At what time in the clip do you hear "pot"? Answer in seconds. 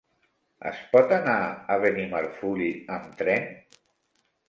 0.93-1.13